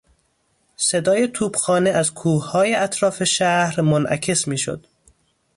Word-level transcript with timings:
صدای 0.77 1.27
توپخانه 1.27 1.89
از 1.89 2.13
کوههای 2.13 2.75
اطراف 2.75 3.23
شهر 3.23 3.81
منعکس 3.81 4.47
میشد. 4.47 4.87